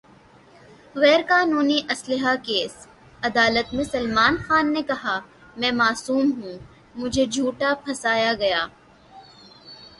غیر 0.95 1.21
قانونی 1.29 1.79
اسلحہ 1.93 2.33
کیس: 2.45 2.73
عدالت 3.23 3.67
میں 3.75 3.83
سلمان 3.85 4.33
خان 4.45 4.65
نے 4.73 4.81
کہا: 4.89 5.15
میں 5.57 5.71
معصوم 5.81 6.25
ہوں، 6.37 6.57
مجھے 6.95 7.25
جھوٹا 7.33 7.73
پھنسایا 7.83 8.31
گیا 8.39 8.61